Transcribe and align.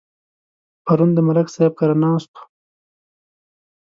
پرون 0.85 1.09
د 1.15 1.19
ملک 1.27 1.47
صاحب 1.55 1.73
کره 1.79 1.95
ناست 2.03 2.31
وو. 2.35 2.41